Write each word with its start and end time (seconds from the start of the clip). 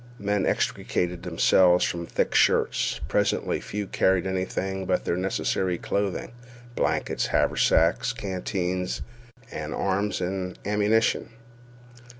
Men 0.17 0.47
extricated 0.47 1.21
themselves 1.21 1.85
from 1.85 2.07
thick 2.07 2.33
shirts. 2.33 2.99
Presently 3.07 3.61
few 3.61 3.85
carried 3.85 4.25
anything 4.25 4.87
but 4.87 5.05
their 5.05 5.15
necessary 5.15 5.77
clothing, 5.77 6.31
blankets, 6.75 7.27
haversacks, 7.27 8.11
canteens, 8.11 9.03
and 9.51 9.75
arms 9.75 10.19
and 10.19 10.57
ammunition. 10.65 11.29